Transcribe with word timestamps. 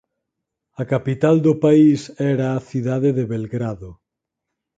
A 0.81 0.83
capital 0.93 1.35
do 1.45 1.53
país 1.65 1.99
era 2.33 2.47
a 2.51 2.63
cidade 2.69 3.09
de 3.17 3.23
Belgrado. 3.33 3.89